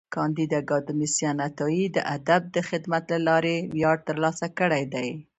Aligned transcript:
کانديد 0.13 0.51
اکاډميسن 0.61 1.37
عطایي 1.47 1.85
د 1.91 1.97
ادب 2.15 2.41
د 2.55 2.57
خدمت 2.69 3.03
له 3.11 3.19
لارې 3.27 3.55
ویاړ 3.75 3.97
ترلاسه 4.07 4.47
کړی 4.59 4.83
دی. 4.93 5.09